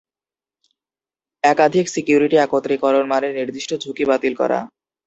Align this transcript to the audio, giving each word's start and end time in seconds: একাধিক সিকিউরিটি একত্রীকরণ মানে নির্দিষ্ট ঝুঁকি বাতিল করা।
একাধিক 1.43 1.85
সিকিউরিটি 1.87 2.37
একত্রীকরণ 2.37 3.05
মানে 3.07 3.27
নির্দিষ্ট 3.37 3.71
ঝুঁকি 3.83 4.03
বাতিল 4.09 4.33
করা। 4.41 4.59